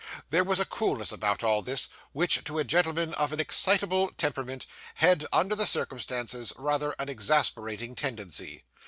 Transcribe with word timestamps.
There 0.31 0.43
was 0.43 0.59
a 0.59 0.65
coolness 0.65 1.11
about 1.11 1.43
all 1.43 1.61
this, 1.61 1.87
which, 2.11 2.43
to 2.45 2.57
a 2.57 2.63
gentleman 2.63 3.13
of 3.13 3.31
an 3.31 3.39
excitable 3.39 4.09
temperament, 4.17 4.65
had, 4.95 5.27
under 5.31 5.55
the 5.55 5.67
circumstances, 5.67 6.51
rather 6.57 6.95
an 6.97 7.07
exasperating 7.07 7.93
tendency. 7.93 8.63